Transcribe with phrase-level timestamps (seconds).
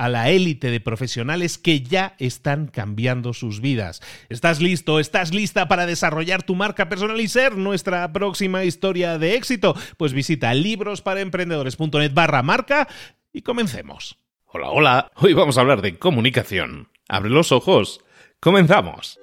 [0.00, 4.00] a la élite de profesionales que ya están cambiando sus vidas.
[4.30, 4.98] ¿Estás listo?
[4.98, 9.76] ¿Estás lista para desarrollar tu marca personal y ser nuestra próxima historia de éxito?
[9.98, 12.88] Pues visita librosparaemprendedores.net barra marca
[13.30, 14.16] y comencemos.
[14.46, 15.12] Hola, hola.
[15.16, 16.88] Hoy vamos a hablar de comunicación.
[17.06, 18.00] Abre los ojos.
[18.40, 19.20] Comenzamos.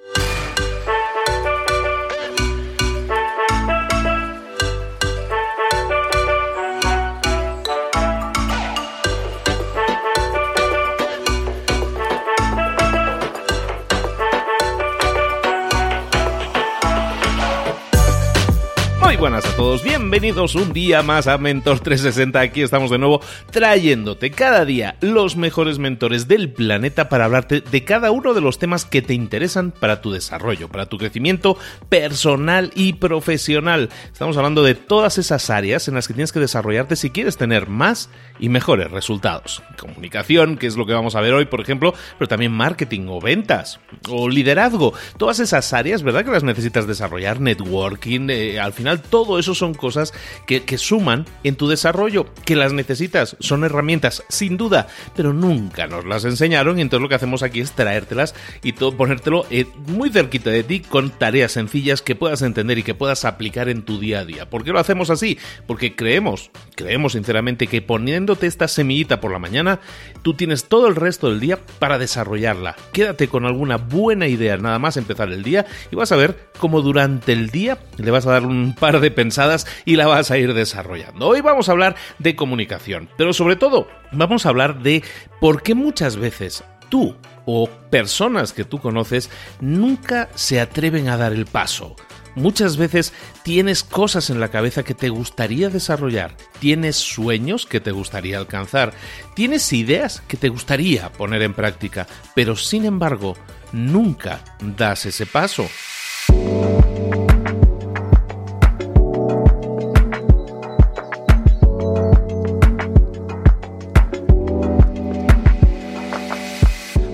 [19.76, 22.40] Bienvenidos un día más a Mentor 360.
[22.40, 23.20] Aquí estamos de nuevo
[23.50, 28.58] trayéndote cada día los mejores mentores del planeta para hablarte de cada uno de los
[28.58, 31.58] temas que te interesan para tu desarrollo, para tu crecimiento
[31.90, 33.90] personal y profesional.
[34.10, 37.68] Estamos hablando de todas esas áreas en las que tienes que desarrollarte si quieres tener
[37.68, 38.08] más
[38.40, 39.62] y mejores resultados.
[39.78, 43.20] Comunicación, que es lo que vamos a ver hoy, por ejemplo, pero también marketing o
[43.20, 44.94] ventas o liderazgo.
[45.18, 46.24] Todas esas áreas, ¿verdad?
[46.24, 50.14] Que las necesitas desarrollar, networking, eh, al final todo eso son cosas
[50.46, 54.86] que, suman en tu desarrollo, que las necesitas, son herramientas, sin duda,
[55.16, 58.96] pero nunca nos las enseñaron y entonces lo que hacemos aquí es traértelas y todo,
[58.96, 63.24] ponértelo eh, muy cerquita de ti con tareas sencillas que puedas entender y que puedas
[63.24, 64.48] aplicar en tu día a día.
[64.48, 65.38] ¿Por qué lo hacemos así?
[65.66, 69.80] Porque creemos, creemos sinceramente que poniéndote esta semillita por la mañana,
[70.22, 72.76] tú tienes todo el resto del día para desarrollarla.
[72.92, 76.82] Quédate con alguna buena idea nada más empezar el día y vas a ver cómo
[76.82, 79.47] durante el día le vas a dar un par de pensadas
[79.84, 81.28] y la vas a ir desarrollando.
[81.28, 85.02] Hoy vamos a hablar de comunicación, pero sobre todo vamos a hablar de
[85.40, 87.16] por qué muchas veces tú
[87.46, 91.96] o personas que tú conoces nunca se atreven a dar el paso.
[92.34, 97.90] Muchas veces tienes cosas en la cabeza que te gustaría desarrollar, tienes sueños que te
[97.90, 98.92] gustaría alcanzar,
[99.34, 103.34] tienes ideas que te gustaría poner en práctica, pero sin embargo
[103.72, 105.68] nunca das ese paso.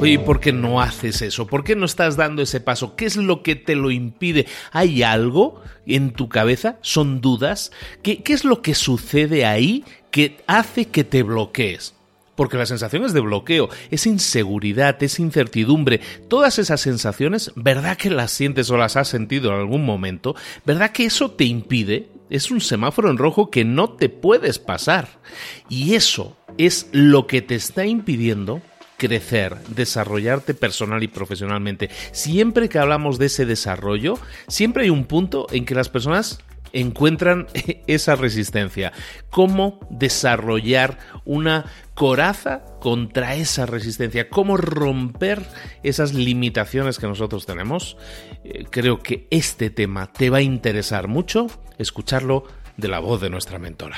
[0.07, 1.47] ¿Y por qué no haces eso?
[1.47, 2.97] ¿Por qué no estás dando ese paso?
[2.97, 4.47] ¿Qué es lo que te lo impide?
[4.73, 6.79] ¿Hay algo en tu cabeza?
[6.83, 7.73] ¿Son dudas?
[8.03, 11.95] ¿Qué, qué es lo que sucede ahí que hace que te bloquees?
[12.35, 18.33] Porque las sensaciones de bloqueo, es inseguridad, es incertidumbre, todas esas sensaciones, ¿verdad que las
[18.33, 20.35] sientes o las has sentido en algún momento?
[20.67, 22.09] ¿Verdad que eso te impide?
[22.31, 25.21] Es un semáforo en rojo que no te puedes pasar.
[25.69, 28.63] Y eso es lo que te está impidiendo
[28.97, 31.91] crecer, desarrollarte personal y profesionalmente.
[32.13, 34.19] Siempre que hablamos de ese desarrollo,
[34.49, 36.41] siempre hay un punto en que las personas
[36.75, 37.47] encuentran
[37.87, 38.93] esa resistencia.
[39.31, 41.65] Cómo desarrollar una
[41.95, 44.29] coraza contra esa resistencia.
[44.29, 45.43] Cómo romper
[45.83, 47.97] esas limitaciones que nosotros tenemos.
[48.45, 51.47] Eh, creo que este tema te va a interesar mucho
[51.79, 52.45] escucharlo
[52.77, 53.97] de la voz de nuestra mentora.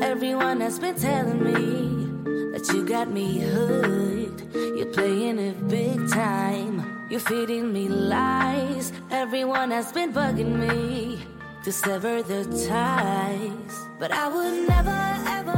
[0.00, 4.54] Everyone has been telling me that you got me hooked.
[4.54, 7.06] You're playing it big time.
[7.10, 8.92] You're feeding me lies.
[9.10, 11.20] Everyone has been bugging me
[11.64, 13.86] to sever the ties.
[13.98, 15.57] But I would never, ever.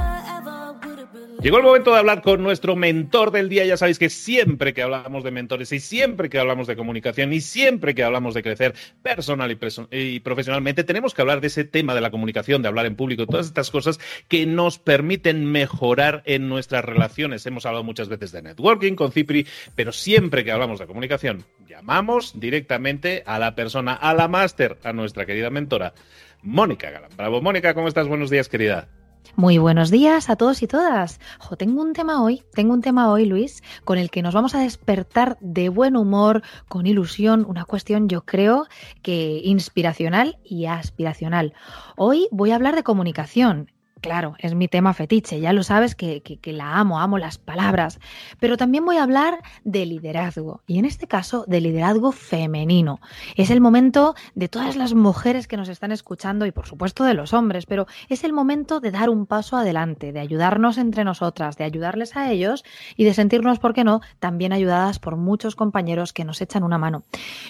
[1.43, 3.65] Llegó el momento de hablar con nuestro mentor del día.
[3.65, 7.41] Ya sabéis que siempre que hablamos de mentores y siempre que hablamos de comunicación y
[7.41, 9.51] siempre que hablamos de crecer personal
[9.91, 13.27] y, profesionalmente, tenemos que hablar de ese tema de la comunicación, de hablar en público,
[13.27, 13.99] todas estas cosas
[14.29, 17.47] que nos permiten mejorar en nuestras relaciones.
[17.47, 22.39] Hemos hablado muchas veces de networking con Cipri, pero siempre que hablamos de comunicación, llamamos
[22.39, 25.95] directamente a la persona, a la máster, a nuestra querida mentora,
[26.43, 27.13] Mónica Galán.
[27.17, 28.09] Bravo, Mónica, ¿cómo estás?
[28.09, 28.89] Buenos días, querida.
[29.37, 31.21] Muy buenos días a todos y todas.
[31.57, 34.61] tengo un tema hoy, tengo un tema hoy, Luis, con el que nos vamos a
[34.61, 38.67] despertar de buen humor, con ilusión, una cuestión yo creo
[39.03, 41.55] que inspiracional y aspiracional.
[41.97, 43.71] Hoy voy a hablar de comunicación
[44.01, 48.01] Claro, es mi tema fetiche, ya lo sabes que, la amo, amo las palabras,
[48.39, 53.01] pero también voy a hablar de liderazgo, y en este caso de liderazgo femenino.
[53.37, 57.13] Es el momento de todas las mujeres que nos están escuchando y por supuesto de
[57.13, 61.59] los hombres, pero es el momento de dar un paso adelante, de ayudarnos entre nosotras,
[61.59, 62.65] de ayudarles a ellos
[62.97, 66.79] y de sentirnos, ¿por qué no?, también ayudadas por muchos compañeros que nos echan una
[66.79, 67.03] mano.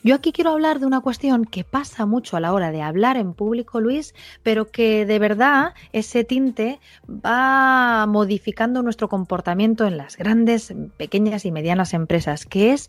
[0.02, 3.16] Yo aquí quiero hablar de una cuestión que pasa mucho a la hora de hablar
[3.16, 6.24] en público, Luis, pero que de verdad ese
[7.08, 12.88] va modificando nuestro comportamiento en las grandes, pequeñas y medianas empresas, que es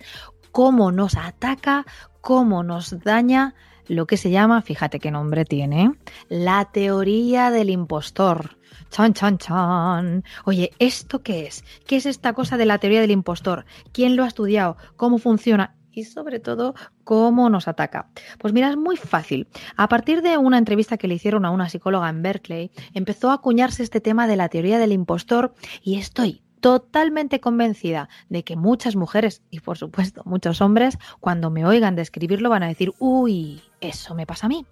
[0.51, 1.85] cómo nos ataca,
[2.21, 3.55] cómo nos daña
[3.87, 5.91] lo que se llama, fíjate qué nombre tiene,
[6.29, 8.57] la teoría del impostor.
[8.89, 10.23] Chan, chan, chan.
[10.45, 11.63] Oye, ¿esto qué es?
[11.85, 13.65] ¿Qué es esta cosa de la teoría del impostor?
[13.91, 14.77] ¿Quién lo ha estudiado?
[14.97, 15.75] ¿Cómo funciona?
[15.91, 18.09] Y sobre todo cómo nos ataca.
[18.37, 19.47] Pues mira, es muy fácil.
[19.75, 23.35] A partir de una entrevista que le hicieron a una psicóloga en Berkeley, empezó a
[23.35, 25.53] acuñarse este tema de la teoría del impostor
[25.83, 31.65] y estoy totalmente convencida de que muchas mujeres y por supuesto muchos hombres cuando me
[31.65, 34.65] oigan describirlo van a decir, uy, eso me pasa a mí.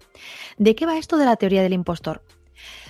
[0.56, 2.22] ¿De qué va esto de la teoría del impostor?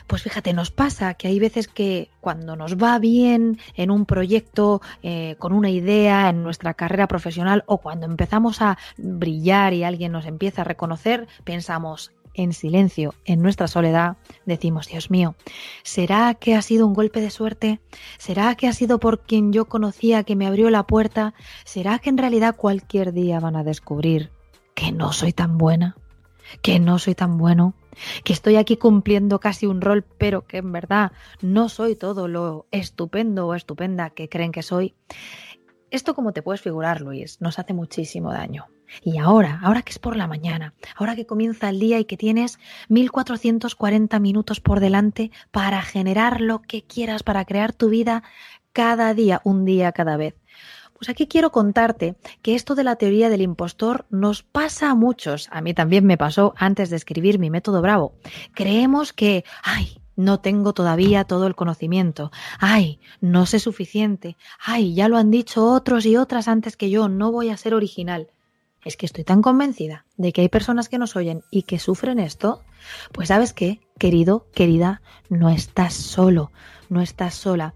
[0.07, 4.81] Pues fíjate, nos pasa que hay veces que cuando nos va bien en un proyecto,
[5.03, 10.13] eh, con una idea, en nuestra carrera profesional o cuando empezamos a brillar y alguien
[10.13, 15.35] nos empieza a reconocer, pensamos, en silencio, en nuestra soledad, decimos, Dios mío,
[15.83, 17.81] ¿será que ha sido un golpe de suerte?
[18.19, 21.35] ¿Será que ha sido por quien yo conocía que me abrió la puerta?
[21.65, 24.31] ¿Será que en realidad cualquier día van a descubrir
[24.75, 25.97] que no soy tan buena?
[26.63, 27.75] ¿Que no soy tan bueno?
[28.25, 32.67] Que estoy aquí cumpliendo casi un rol, pero que en verdad no soy todo lo
[32.71, 34.95] estupendo o estupenda que creen que soy.
[35.91, 38.67] Esto, como te puedes figurar, Luis, nos hace muchísimo daño.
[39.03, 42.17] Y ahora, ahora que es por la mañana, ahora que comienza el día y que
[42.17, 42.59] tienes
[42.89, 48.23] 1440 minutos por delante para generar lo que quieras, para crear tu vida
[48.73, 50.40] cada día, un día cada vez.
[51.01, 55.49] Pues aquí quiero contarte que esto de la teoría del impostor nos pasa a muchos.
[55.51, 58.13] A mí también me pasó antes de escribir mi método Bravo.
[58.53, 62.31] Creemos que, ay, no tengo todavía todo el conocimiento.
[62.59, 64.37] Ay, no sé suficiente.
[64.63, 67.73] Ay, ya lo han dicho otros y otras antes que yo, no voy a ser
[67.73, 68.29] original.
[68.85, 72.19] Es que estoy tan convencida de que hay personas que nos oyen y que sufren
[72.19, 72.61] esto.
[73.13, 75.01] Pues sabes qué, querido, querida,
[75.31, 76.53] no estás solo,
[76.91, 77.75] no estás sola.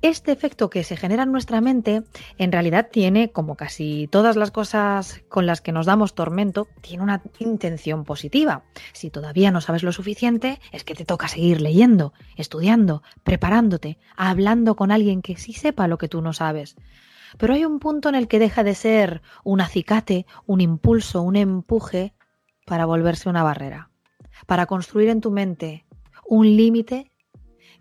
[0.00, 2.04] Este efecto que se genera en nuestra mente
[2.38, 7.02] en realidad tiene, como casi todas las cosas con las que nos damos tormento, tiene
[7.02, 8.62] una intención positiva.
[8.92, 14.76] Si todavía no sabes lo suficiente, es que te toca seguir leyendo, estudiando, preparándote, hablando
[14.76, 16.76] con alguien que sí sepa lo que tú no sabes.
[17.36, 21.34] Pero hay un punto en el que deja de ser un acicate, un impulso, un
[21.34, 22.14] empuje,
[22.66, 23.90] para volverse una barrera,
[24.46, 25.86] para construir en tu mente
[26.24, 27.10] un límite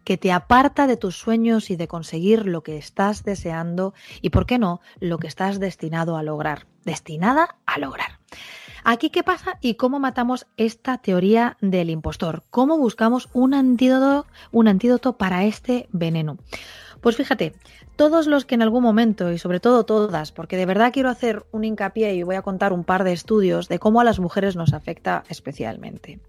[0.08, 4.46] que te aparta de tus sueños y de conseguir lo que estás deseando y, ¿por
[4.46, 6.66] qué no?, lo que estás destinado a lograr.
[6.86, 8.12] Destinada a lograr.
[8.86, 12.44] Aquí qué pasa y cómo matamos esta teoría del impostor.
[12.52, 16.38] ¿Cómo buscamos un antídoto, un antídoto para este veneno?
[17.02, 17.54] Pues fíjate,
[17.98, 21.46] todos los que en algún momento, y sobre todo todas, porque de verdad quiero hacer
[21.52, 24.56] un hincapié y voy a contar un par de estudios de cómo a las mujeres
[24.56, 26.20] nos afecta especialmente.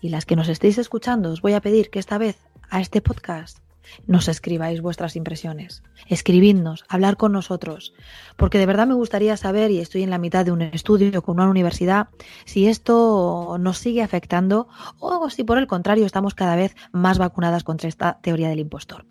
[0.00, 3.00] Y las que nos estéis escuchando, os voy a pedir que esta vez a este
[3.00, 3.58] podcast
[4.06, 5.82] nos escribáis vuestras impresiones.
[6.06, 7.94] Escribidnos, hablar con nosotros.
[8.36, 11.36] Porque de verdad me gustaría saber, y estoy en la mitad de un estudio con
[11.36, 12.08] una universidad,
[12.44, 17.64] si esto nos sigue afectando o si por el contrario estamos cada vez más vacunadas
[17.64, 19.06] contra esta teoría del impostor.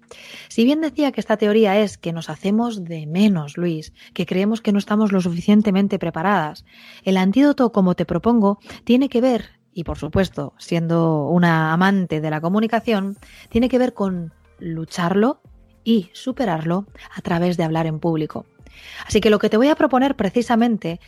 [0.47, 4.61] Si bien decía que esta teoría es que nos hacemos de menos, Luis, que creemos
[4.61, 6.65] que no estamos lo suficientemente preparadas,
[7.03, 12.31] el antídoto, como te propongo, tiene que ver y por supuesto, siendo una amante de
[12.31, 13.15] la comunicación,
[13.49, 15.39] tiene que ver con lucharlo
[15.83, 18.47] y superarlo a través de hablar en público.
[19.05, 20.99] Así que lo que te voy a proponer precisamente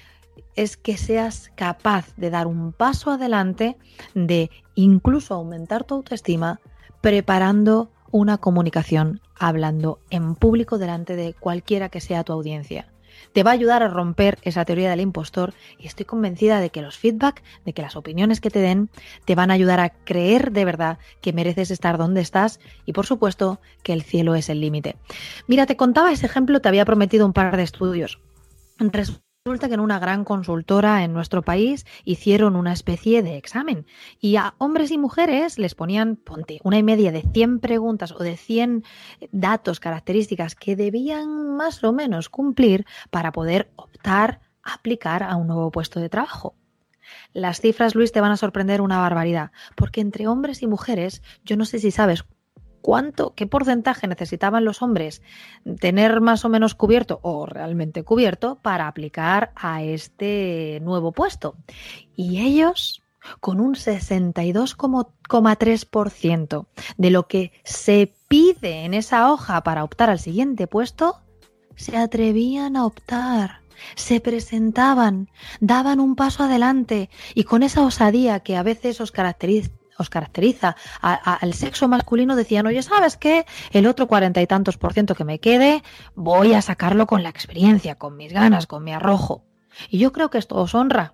[0.56, 3.76] es que seas capaz de dar un paso adelante,
[4.14, 6.60] de incluso aumentar tu autoestima,
[7.02, 12.88] preparando una comunicación, hablando en público delante de cualquiera que sea tu audiencia.
[13.34, 16.82] Te va a ayudar a romper esa teoría del impostor y estoy convencida de que
[16.82, 18.90] los feedback, de que las opiniones que te den,
[19.26, 23.06] te van a ayudar a creer de verdad que mereces estar donde estás y por
[23.06, 24.96] supuesto que el cielo es el límite.
[25.48, 28.20] Mira, te contaba ese ejemplo, te había prometido un par de estudios.
[29.58, 33.88] Que en una gran consultora en nuestro país hicieron una especie de examen
[34.20, 38.20] y a hombres y mujeres les ponían, ponte, una y media de 100 preguntas o
[38.20, 38.84] de 100
[39.32, 45.72] datos, características que debían más o menos cumplir para poder optar, aplicar a un nuevo
[45.72, 46.53] puesto de trabajo.
[47.34, 51.58] Las cifras, Luis, te van a sorprender una barbaridad, porque entre hombres y mujeres, yo
[51.58, 52.24] no sé si sabes
[52.81, 55.21] cuánto, qué porcentaje necesitaban los hombres
[55.79, 61.55] tener más o menos cubierto o realmente cubierto para aplicar a este nuevo puesto.
[62.15, 63.03] Y ellos,
[63.39, 66.67] con un 62,3%
[66.98, 71.21] de lo que se pide en esa hoja para optar al siguiente puesto,
[71.75, 73.59] se atrevían a optar
[73.95, 79.71] se presentaban, daban un paso adelante y con esa osadía que a veces os caracteriza,
[80.00, 83.46] os caracteriza al sexo masculino decían, oye, ¿sabes qué?
[83.72, 85.84] El otro cuarenta y tantos por ciento que me quede,
[86.15, 89.44] voy a sacarlo con la experiencia, con mis ganas, con mi arrojo.
[89.89, 91.13] Y yo creo que esto os honra.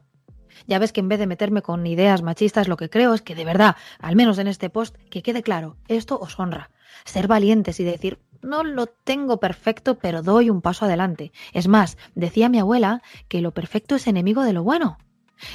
[0.68, 3.36] Ya ves que en vez de meterme con ideas machistas, lo que creo es que
[3.36, 6.72] de verdad, al menos en este post, que quede claro, esto os honra.
[7.04, 11.32] Ser valientes y decir, no lo tengo perfecto, pero doy un paso adelante.
[11.54, 14.98] Es más, decía mi abuela que lo perfecto es enemigo de lo bueno.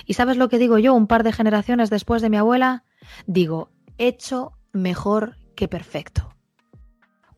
[0.05, 2.85] ¿Y sabes lo que digo yo un par de generaciones después de mi abuela?
[3.27, 6.35] Digo, hecho mejor que perfecto.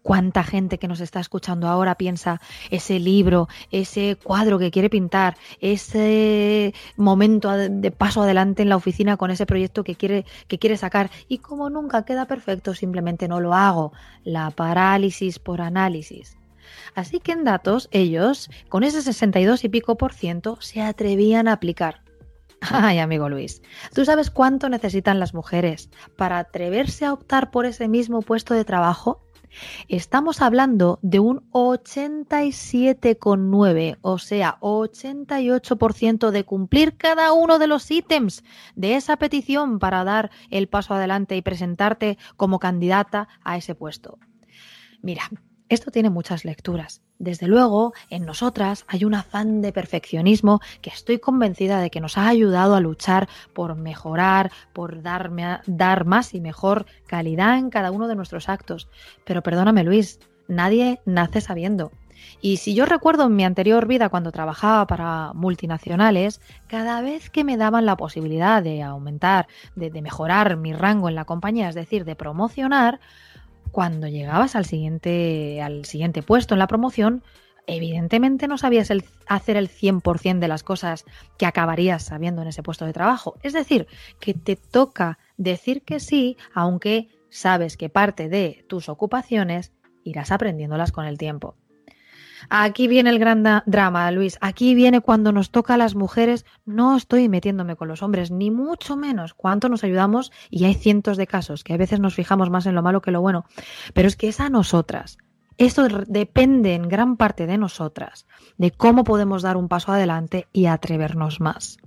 [0.02, 5.36] ¿Cuánta gente que nos está escuchando ahora piensa ese libro, ese cuadro que quiere pintar,
[5.60, 10.76] ese momento de paso adelante en la oficina con ese proyecto que quiere, que quiere
[10.76, 13.92] sacar y como nunca queda perfecto, simplemente no lo hago?
[14.24, 16.36] La parálisis por análisis.
[16.94, 21.52] Así que en datos, ellos, con ese 62 y pico por ciento, se atrevían a
[21.52, 22.01] aplicar.
[22.70, 23.60] Ay, amigo Luis,
[23.92, 28.64] ¿tú sabes cuánto necesitan las mujeres para atreverse a optar por ese mismo puesto de
[28.64, 29.26] trabajo?
[29.88, 38.44] Estamos hablando de un 87,9, o sea, 88% de cumplir cada uno de los ítems
[38.76, 44.18] de esa petición para dar el paso adelante y presentarte como candidata a ese puesto.
[45.02, 45.28] Mira,
[45.74, 47.02] esto tiene muchas lecturas.
[47.18, 52.18] Desde luego, en nosotras hay un afán de perfeccionismo que estoy convencida de que nos
[52.18, 57.90] ha ayudado a luchar por mejorar, por darme dar más y mejor calidad en cada
[57.90, 58.88] uno de nuestros actos.
[59.24, 61.92] Pero perdóname, Luis, nadie nace sabiendo.
[62.40, 67.44] Y si yo recuerdo en mi anterior vida cuando trabajaba para multinacionales, cada vez que
[67.44, 72.04] me daban la posibilidad de aumentar, de mejorar mi rango en la compañía, es decir,
[72.04, 73.00] de promocionar,
[73.72, 77.22] cuando llegabas al siguiente, al siguiente puesto en la promoción,
[77.66, 78.92] evidentemente no sabías
[79.26, 81.04] hacer el 100% de las cosas
[81.38, 83.36] que acabarías sabiendo en ese puesto de trabajo.
[83.42, 83.86] Es decir,
[84.20, 89.72] que te toca decir que sí, aunque sabes que parte de tus ocupaciones
[90.04, 91.56] irás aprendiéndolas con el tiempo.
[92.48, 94.38] Aquí viene el gran drama, Luis.
[94.40, 96.44] Aquí viene cuando nos toca a las mujeres.
[96.64, 99.34] No estoy metiéndome con los hombres, ni mucho menos.
[99.34, 102.74] Cuánto nos ayudamos y hay cientos de casos que a veces nos fijamos más en
[102.74, 103.44] lo malo que lo bueno.
[103.94, 105.18] Pero es que es a nosotras.
[105.58, 110.66] Esto depende en gran parte de nosotras, de cómo podemos dar un paso adelante y
[110.66, 111.78] atrevernos más.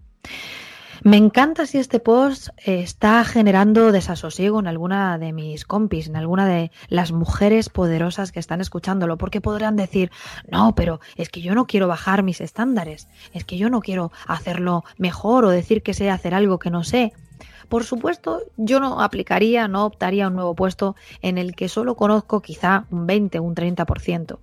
[1.03, 6.47] Me encanta si este post está generando desasosiego en alguna de mis compis, en alguna
[6.47, 10.11] de las mujeres poderosas que están escuchándolo, porque podrán decir,
[10.49, 14.11] no, pero es que yo no quiero bajar mis estándares, es que yo no quiero
[14.25, 17.13] hacerlo mejor o decir que sé hacer algo que no sé.
[17.67, 21.95] Por supuesto, yo no aplicaría, no optaría a un nuevo puesto en el que solo
[21.95, 24.37] conozco quizá un 20 o un 30%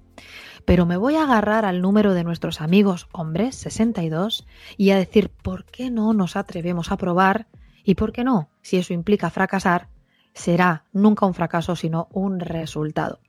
[0.65, 5.31] pero me voy a agarrar al número de nuestros amigos hombres, 62, y a decir
[5.31, 7.47] por qué no nos atrevemos a probar
[7.85, 9.89] y por qué no, si eso implica fracasar,
[10.35, 13.21] será nunca un fracaso, sino un resultado.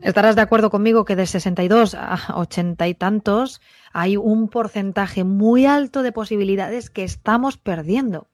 [0.00, 3.60] Estarás de acuerdo conmigo que de 62 a 80 y tantos
[3.92, 8.28] hay un porcentaje muy alto de posibilidades que estamos perdiendo.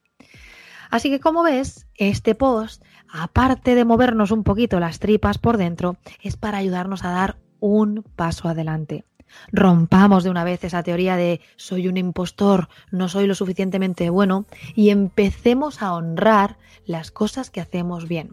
[0.91, 2.83] Así que como ves, este post,
[3.13, 8.05] aparte de movernos un poquito las tripas por dentro, es para ayudarnos a dar un
[8.17, 9.05] paso adelante.
[9.53, 14.47] Rompamos de una vez esa teoría de soy un impostor, no soy lo suficientemente bueno
[14.75, 18.33] y empecemos a honrar las cosas que hacemos bien.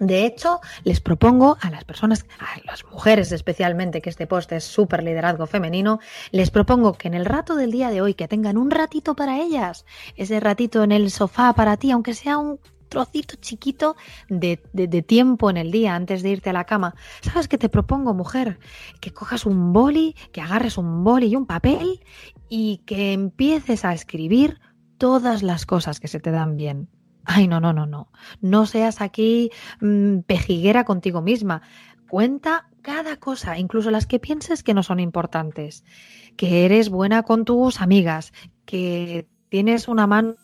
[0.00, 4.64] De hecho, les propongo a las personas, a las mujeres especialmente, que este post es
[4.64, 6.00] súper liderazgo femenino,
[6.32, 9.38] les propongo que en el rato del día de hoy, que tengan un ratito para
[9.38, 9.86] ellas,
[10.16, 12.58] ese ratito en el sofá para ti, aunque sea un
[12.88, 13.96] trocito chiquito
[14.28, 16.94] de, de, tiempo en el día antes de irte a la cama.
[17.20, 18.58] ¿Sabes qué te propongo, mujer?
[19.00, 22.00] Que cojas un boli, que agarres un boli y un papel
[22.48, 24.60] y que empieces a escribir
[24.98, 26.88] todas las cosas que se te dan bien.
[27.24, 28.10] Ay, no, no, no, no.
[28.40, 29.50] No seas aquí
[29.80, 31.62] mmm, pejiguera contigo misma.
[32.08, 35.84] Cuenta cada cosa, incluso las que pienses que no son importantes.
[36.36, 38.32] Que eres buena con tus amigas,
[38.64, 40.36] que tienes una mano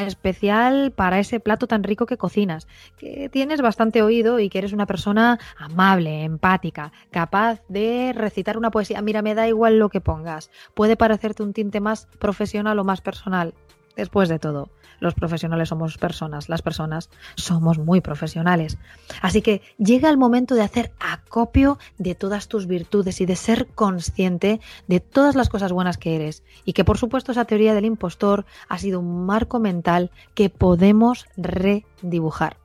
[0.00, 4.72] especial para ese plato tan rico que cocinas, que tienes bastante oído y que eres
[4.72, 9.02] una persona amable, empática, capaz de recitar una poesía.
[9.02, 10.50] Mira, me da igual lo que pongas.
[10.72, 13.52] Puede parecerte un tinte más profesional o más personal.
[13.96, 14.70] Después de todo,
[15.00, 18.78] los profesionales somos personas, las personas somos muy profesionales.
[19.20, 23.66] Así que llega el momento de hacer acopio de todas tus virtudes y de ser
[23.68, 26.42] consciente de todas las cosas buenas que eres.
[26.64, 31.26] Y que por supuesto esa teoría del impostor ha sido un marco mental que podemos
[31.36, 32.56] redibujar.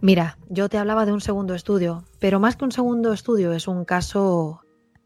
[0.00, 3.68] Mira, yo te hablaba de un segundo estudio, pero más que un segundo estudio es
[3.68, 4.61] un caso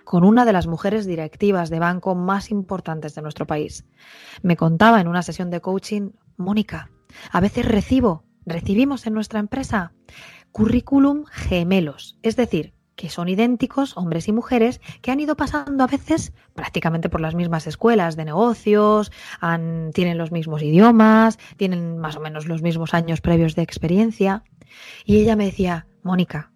[0.07, 3.85] con una de las mujeres directivas de banco más importantes de nuestro país.
[4.41, 6.91] Me contaba en una sesión de coaching, Mónica,
[7.33, 9.93] a veces recibo, recibimos en nuestra empresa
[10.53, 15.89] currículum gemelos, es decir, que son idénticos, hombres y mujeres, que han ido pasando a
[15.89, 19.11] veces prácticamente por las mismas escuelas de negocios,
[19.93, 24.45] tienen los mismos idiomas, tienen más o menos los mismos años previos de experiencia.
[25.05, 26.53] Y ella me decía, Mónica,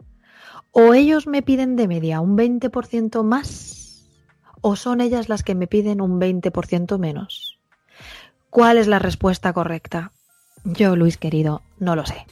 [0.73, 3.81] o ellos me piden de media un 20% más
[4.61, 7.59] o son ellas las que me piden un 20% menos.
[8.50, 10.12] ¿Cuál es la respuesta correcta?
[10.65, 12.27] Yo, Luis querido, no lo sé.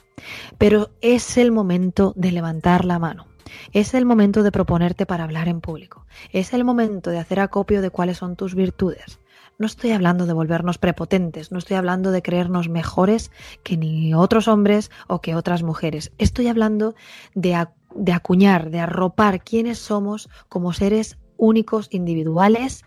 [0.59, 3.26] Pero es el momento de levantar la mano.
[3.73, 6.07] Es el momento de proponerte para hablar en público.
[6.33, 9.21] Es el momento de hacer acopio de cuáles son tus virtudes.
[9.59, 13.33] No estoy hablando de volvernos prepotentes, no estoy hablando de creernos mejores
[13.64, 16.12] que ni otros hombres o que otras mujeres.
[16.19, 16.95] Estoy hablando
[17.34, 17.56] de
[17.94, 22.84] de acuñar, de arropar quiénes somos como seres únicos, individuales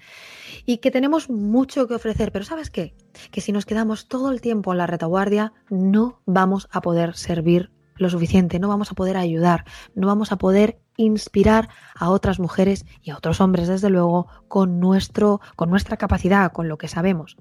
[0.65, 2.31] y que tenemos mucho que ofrecer.
[2.31, 2.93] Pero ¿sabes qué?
[3.31, 7.71] Que si nos quedamos todo el tiempo en la retaguardia, no vamos a poder servir
[8.01, 12.85] lo suficiente, no vamos a poder ayudar, no vamos a poder inspirar a otras mujeres
[13.01, 17.37] y a otros hombres, desde luego, con, nuestro, con nuestra capacidad, con lo que sabemos.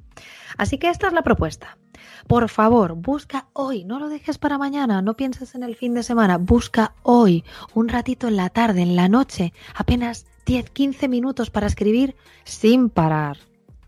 [0.57, 1.79] Así que esta es la propuesta.
[2.27, 6.03] Por favor, busca hoy, no lo dejes para mañana, no pienses en el fin de
[6.03, 7.45] semana, busca hoy
[7.75, 13.39] un ratito en la tarde, en la noche, apenas 10-15 minutos para escribir sin parar.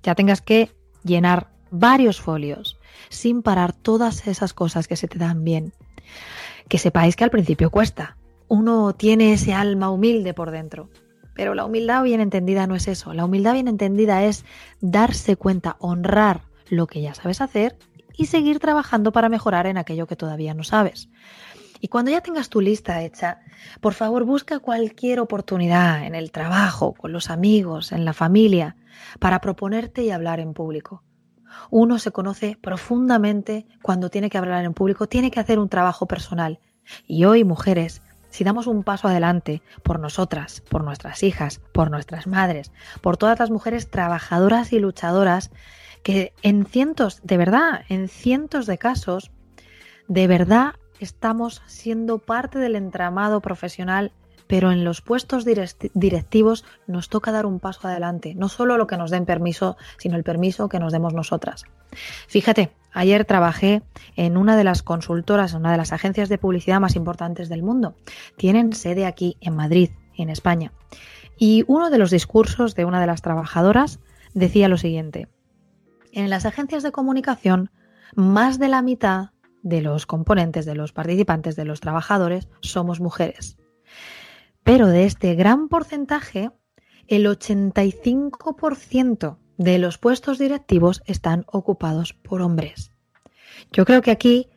[0.03, 5.45] Ya tengas que llenar varios folios, sin parar todas esas cosas que se te dan
[5.45, 5.73] bien.
[6.69, 8.17] Que sepáis que al principio cuesta.
[8.49, 10.91] Uno tiene ese alma humilde por dentro.
[11.35, 13.15] Pero la humildad bien entendida no es eso.
[13.15, 14.45] La humildad bien entendida es
[14.81, 17.77] darse cuenta, honrar lo que ya sabes hacer
[18.17, 21.09] y seguir trabajando para mejorar en aquello que todavía no sabes.
[21.81, 23.41] Y cuando ya tengas tu lista hecha,
[23.81, 28.77] por favor busca cualquier oportunidad en el trabajo, con los amigos, en la familia,
[29.19, 31.03] para proponerte y hablar en público.
[31.71, 36.07] Uno se conoce profundamente cuando tiene que hablar en público, tiene que hacer un trabajo
[36.07, 36.61] personal.
[37.07, 42.27] Y hoy, mujeres, si damos un paso adelante por nosotras, por nuestras hijas, por nuestras
[42.27, 45.51] madres, por todas las mujeres trabajadoras y luchadoras
[46.03, 49.31] que en cientos, de verdad, en cientos de casos,
[50.09, 54.13] de verdad estamos siendo parte del entramado profesional,
[54.47, 58.97] pero en los puestos directivos nos toca dar un paso adelante, no solo lo que
[58.97, 61.65] nos den permiso, sino el permiso que nos demos nosotras.
[62.29, 63.83] Fíjate, ayer trabajé
[64.17, 67.95] en una de las consultoras, una de las agencias de publicidad más importantes del mundo.
[68.37, 70.73] Tienen sede aquí en Madrid, en España.
[71.39, 74.01] Y uno de los discursos de una de las trabajadoras
[74.35, 75.29] decía lo siguiente,
[76.13, 77.71] en las agencias de comunicación,
[78.15, 79.31] más de la mitad
[79.63, 83.57] de los componentes, de los participantes, de los trabajadores, somos mujeres.
[84.65, 86.51] Pero de este gran porcentaje,
[87.09, 92.93] el 85% de los puestos directivos están ocupados por hombres.
[93.73, 94.49] Yo creo que aquí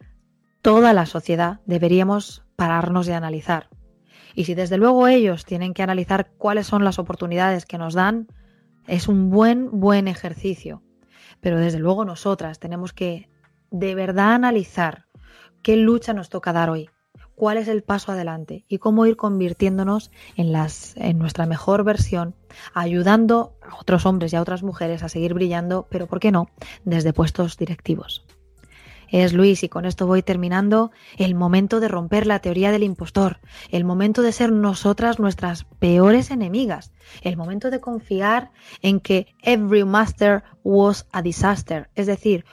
[0.61, 3.69] toda la sociedad deberíamos pararnos de analizar.
[4.35, 8.27] Y si desde luego ellos tienen que analizar cuáles son las oportunidades que nos dan,
[8.87, 10.83] es un buen, buen ejercicio.
[11.39, 13.29] Pero desde luego nosotras tenemos que
[13.71, 15.05] de verdad analizar
[15.61, 16.89] qué lucha nos toca dar hoy,
[17.35, 22.35] cuál es el paso adelante y cómo ir convirtiéndonos en, las, en nuestra mejor versión,
[22.73, 26.49] ayudando a otros hombres y a otras mujeres a seguir brillando, pero ¿por qué no?,
[26.83, 28.25] desde puestos directivos.
[29.09, 33.39] Es, Luis, y con esto voy terminando, el momento de romper la teoría del impostor,
[33.69, 39.85] el momento de ser nosotras nuestras peores enemigas, el momento de confiar en que every
[39.85, 42.45] master was a disaster, es decir,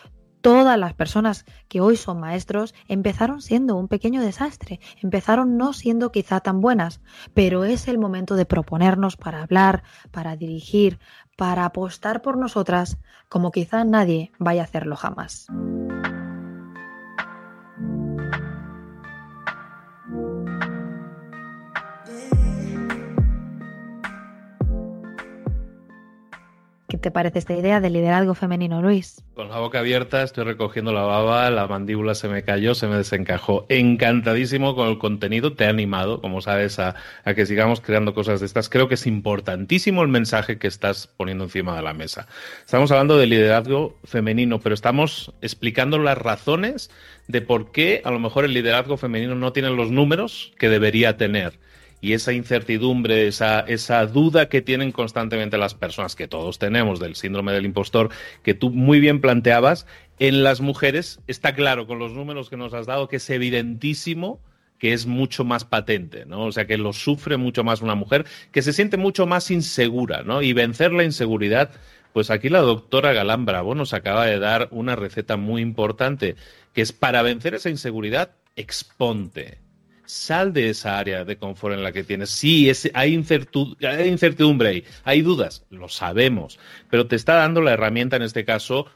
[0.42, 6.12] todas las personas que hoy son maestros empezaron siendo un pequeño desastre, empezaron no siendo
[6.12, 7.00] quizá tan buenas,
[7.32, 10.98] pero es el momento de proponernos para hablar, para dirigir,
[11.36, 15.46] para apostar por nosotras como quizá nadie vaya a hacerlo jamás.
[27.02, 29.22] Te parece esta idea de liderazgo femenino, Luis?
[29.34, 32.96] Con la boca abierta, estoy recogiendo la baba, la mandíbula se me cayó, se me
[32.96, 33.66] desencajó.
[33.68, 38.40] Encantadísimo con el contenido, te he animado, como sabes, a, a, que sigamos creando cosas
[38.40, 38.70] de estas.
[38.70, 42.28] Creo que es importantísimo el mensaje que estás poniendo encima de la mesa.
[42.64, 46.90] Estamos hablando de liderazgo femenino, pero estamos explicando las razones
[47.26, 51.16] de por qué a lo mejor el liderazgo femenino no tiene los números que debería
[51.16, 51.58] tener
[52.02, 57.14] y esa incertidumbre, esa, esa duda que tienen constantemente las personas, que todos tenemos del
[57.14, 58.10] síndrome del impostor,
[58.42, 59.86] que tú muy bien planteabas,
[60.18, 64.40] en las mujeres está claro con los números que nos has dado que es evidentísimo
[64.78, 66.46] que es mucho más patente, ¿no?
[66.46, 70.24] O sea, que lo sufre mucho más una mujer, que se siente mucho más insegura,
[70.24, 70.42] ¿no?
[70.42, 71.70] Y vencer la inseguridad,
[72.12, 76.34] pues aquí la doctora Galán Bravo nos acaba de dar una receta muy importante,
[76.72, 79.60] que es para vencer esa inseguridad, exponte
[80.12, 82.30] sal de esa área de confort en la que tienes.
[82.30, 86.58] Sí, hay, incertidumbre ahí, hay dudas, lo sabemos,
[86.90, 88.86] pero te está dando la herramienta en este caso.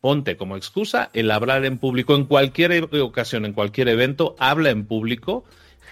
[0.00, 4.84] Ponte como excusa el hablar en público en cualquier ocasión, en cualquier evento, habla en
[4.84, 5.44] público,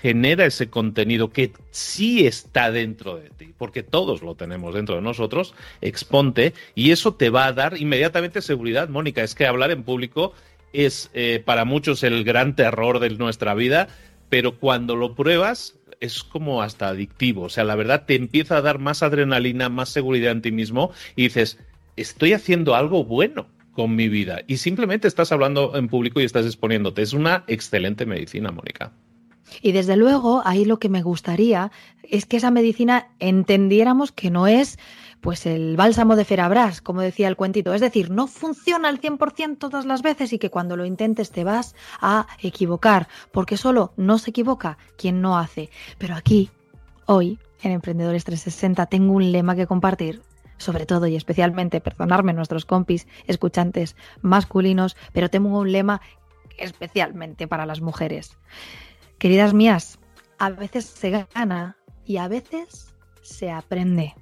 [0.02, 5.00] genera ese contenido que sí está dentro de ti, porque todos lo tenemos dentro de
[5.00, 9.22] nosotros, exponte y eso te va a dar inmediatamente seguridad, Mónica.
[9.22, 10.34] Es que hablar en público
[10.74, 13.88] es eh, para muchos el gran terror de nuestra vida,
[14.32, 17.42] pero cuando lo pruebas es como hasta adictivo.
[17.42, 20.90] O sea, la verdad te empieza a dar más adrenalina, más seguridad en ti mismo
[21.16, 21.58] y dices,
[21.96, 24.40] estoy haciendo algo bueno con mi vida.
[24.46, 27.02] Y simplemente estás hablando en público y estás exponiéndote.
[27.02, 28.92] Es una excelente medicina, Mónica.
[29.60, 31.70] Y desde luego, ahí lo que me gustaría
[32.02, 34.78] es que esa medicina entendiéramos que no es
[35.22, 37.72] pues el bálsamo de Ferabras, como decía el cuentito.
[37.72, 41.44] Es decir, no funciona al 100% todas las veces y que cuando lo intentes te
[41.44, 45.70] vas a equivocar, porque solo no se equivoca quien no hace.
[45.96, 46.50] Pero aquí,
[47.06, 50.20] hoy, en Emprendedores 360, tengo un lema que compartir
[50.58, 56.00] sobre todo y especialmente, perdonarme nuestros compis, escuchantes masculinos, pero tengo un lema
[56.56, 58.36] especialmente para las mujeres.
[59.18, 59.98] Queridas mías,
[60.38, 64.14] a veces se gana y a veces se aprende.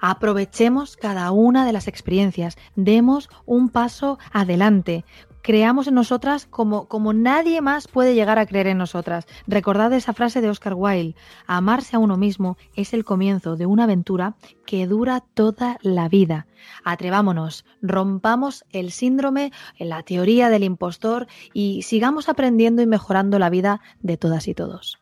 [0.00, 5.04] Aprovechemos cada una de las experiencias, demos un paso adelante,
[5.46, 9.26] creamos en nosotras como, como nadie más puede llegar a creer en nosotras.
[9.46, 11.14] Recordad esa frase de Oscar Wilde,
[11.46, 14.34] amarse a uno mismo es el comienzo de una aventura
[14.66, 16.48] que dura toda la vida.
[16.82, 23.80] Atrevámonos, rompamos el síndrome, la teoría del impostor y sigamos aprendiendo y mejorando la vida
[24.00, 24.98] de todas y todos.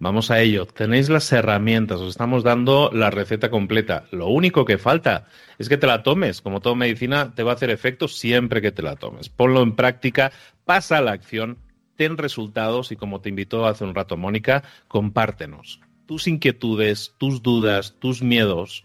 [0.00, 0.66] Vamos a ello.
[0.66, 4.06] Tenéis las herramientas, os estamos dando la receta completa.
[4.10, 5.26] Lo único que falta
[5.58, 6.40] es que te la tomes.
[6.40, 9.28] Como toda medicina, te va a hacer efecto siempre que te la tomes.
[9.28, 10.32] Ponlo en práctica,
[10.64, 11.58] pasa a la acción,
[11.96, 17.94] ten resultados y como te invitó hace un rato Mónica, compártenos tus inquietudes, tus dudas,
[18.00, 18.84] tus miedos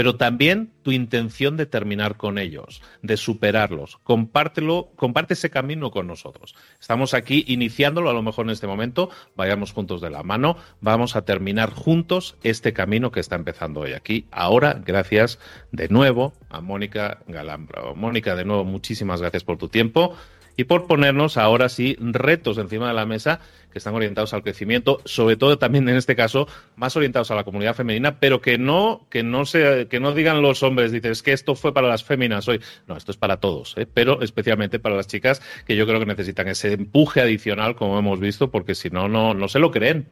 [0.00, 3.98] pero también tu intención de terminar con ellos, de superarlos.
[4.02, 6.54] Compártelo, comparte ese camino con nosotros.
[6.80, 11.16] Estamos aquí iniciándolo a lo mejor en este momento, vayamos juntos de la mano, vamos
[11.16, 14.24] a terminar juntos este camino que está empezando hoy aquí.
[14.30, 15.38] Ahora, gracias
[15.70, 17.82] de nuevo a Mónica Galambra.
[17.94, 20.16] Mónica, de nuevo, muchísimas gracias por tu tiempo
[20.56, 25.00] y por ponernos ahora sí retos encima de la mesa que están orientados al crecimiento,
[25.04, 29.06] sobre todo también en este caso más orientados a la comunidad femenina, pero que no
[29.10, 32.48] que no se, que no digan los hombres, dices que esto fue para las féminas
[32.48, 32.60] hoy.
[32.86, 33.86] No, esto es para todos, ¿eh?
[33.92, 38.20] pero especialmente para las chicas que yo creo que necesitan ese empuje adicional, como hemos
[38.20, 40.08] visto, porque si no no no se lo creen.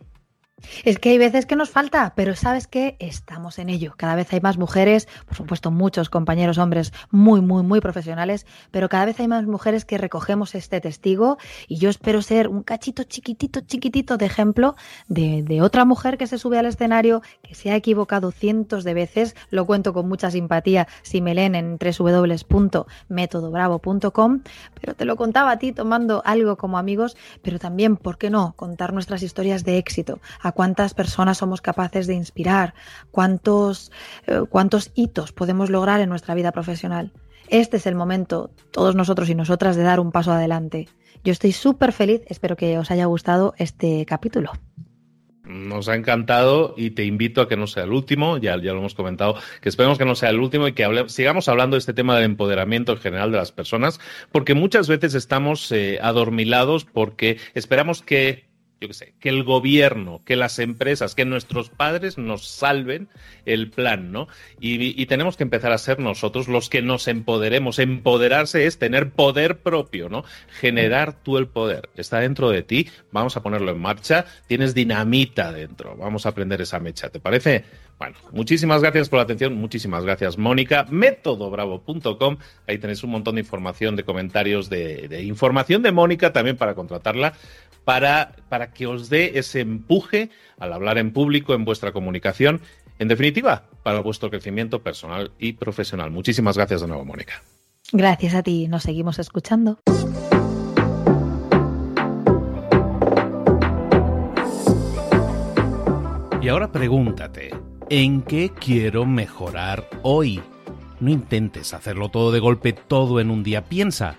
[0.85, 3.95] Es que hay veces que nos falta, pero sabes que estamos en ello.
[3.97, 8.89] Cada vez hay más mujeres, por supuesto muchos compañeros hombres muy, muy, muy profesionales, pero
[8.89, 13.05] cada vez hay más mujeres que recogemos este testigo y yo espero ser un cachito
[13.05, 14.75] chiquitito, chiquitito de ejemplo
[15.09, 19.35] de, otra mujer que se sube al escenario, que se ha equivocado cientos de veces.
[19.51, 24.41] Lo cuento con mucha simpatía si me leen en www.metodobravo.com,
[24.81, 28.55] pero te lo contaba a ti tomando algo como amigos, pero también, ¿por qué no?,
[28.57, 32.75] contar nuestras historias de éxito a cuántas personas somos capaces de inspirar,
[33.11, 33.93] cuántos,
[34.27, 37.13] eh, cuántos hitos podemos lograr en nuestra vida profesional.
[37.49, 40.89] Este es el momento, todos nosotros y nosotras, de dar un paso adelante.
[41.25, 44.53] Yo estoy súper feliz, espero que os haya gustado este capítulo.
[45.45, 48.81] Nos ha encantado y te invito a que no sea el último, ya, ya lo
[48.81, 51.95] hemos comentado, que esperemos que no sea el último y que sigamos hablando de este
[51.95, 53.99] tema del empoderamiento en general de las personas,
[54.31, 58.48] porque muchas veces estamos eh, adormilados porque esperamos que
[58.81, 63.09] yo qué sé, que el gobierno, que las empresas, que nuestros padres nos salven
[63.45, 64.29] el plan, ¿no?
[64.61, 67.79] Y, tenemos que empezar a ser nosotros los que nos empoderemos.
[67.79, 70.23] Empoderarse es tener poder propio, ¿no?
[70.61, 71.89] Generar tú el poder.
[71.97, 74.27] Está dentro de ti, vamos a ponerlo en marcha.
[74.47, 77.65] Tienes dinamita dentro, vamos a aprender esa mecha, ¿te parece?
[77.99, 80.87] Bueno, muchísimas gracias por la atención, muchísimas gracias Mónica.
[80.89, 82.37] Métodobravo.com,
[82.69, 86.77] ahí tenéis un montón de información, de comentarios, de, de información de Mónica también para
[86.77, 87.33] contratarla
[87.89, 92.61] para, para que os dé ese empuje al hablar en público, en vuestra comunicación,
[92.99, 96.11] en definitiva, para vuestro crecimiento personal y profesional.
[96.11, 97.43] Muchísimas gracias de nuevo, Mónica.
[97.91, 99.79] Gracias a ti, nos seguimos escuchando.
[106.43, 107.55] Y ahora pregúntate,
[107.89, 110.43] ¿en qué quiero mejorar hoy?
[111.01, 113.65] No intentes hacerlo todo de golpe, todo en un día.
[113.65, 114.19] Piensa,